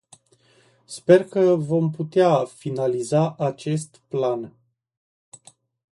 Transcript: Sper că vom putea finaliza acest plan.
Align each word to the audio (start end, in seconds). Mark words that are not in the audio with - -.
Sper 0.87 1.23
că 1.25 1.39
vom 1.55 1.91
putea 1.91 2.45
finaliza 2.45 3.31
acest 3.35 4.01
plan. 4.07 4.55